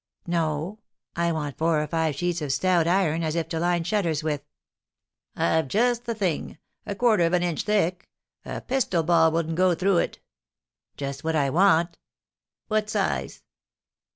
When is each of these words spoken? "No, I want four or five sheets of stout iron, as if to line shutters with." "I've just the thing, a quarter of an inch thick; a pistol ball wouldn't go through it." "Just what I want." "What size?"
"No, 0.25 0.79
I 1.15 1.31
want 1.31 1.59
four 1.59 1.79
or 1.79 1.85
five 1.85 2.15
sheets 2.15 2.41
of 2.41 2.51
stout 2.51 2.87
iron, 2.87 3.21
as 3.23 3.35
if 3.35 3.47
to 3.49 3.59
line 3.59 3.83
shutters 3.83 4.23
with." 4.23 4.41
"I've 5.35 5.67
just 5.67 6.05
the 6.05 6.15
thing, 6.15 6.57
a 6.87 6.95
quarter 6.95 7.23
of 7.23 7.33
an 7.33 7.43
inch 7.43 7.61
thick; 7.65 8.09
a 8.43 8.61
pistol 8.61 9.03
ball 9.03 9.31
wouldn't 9.31 9.57
go 9.57 9.75
through 9.75 9.97
it." 9.97 10.19
"Just 10.97 11.23
what 11.23 11.35
I 11.35 11.51
want." 11.51 11.99
"What 12.67 12.89
size?" 12.89 13.43